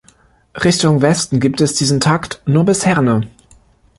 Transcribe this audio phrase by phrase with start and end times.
[0.55, 3.27] Richtung Westen gibt es diesen Takt nur bis Herne.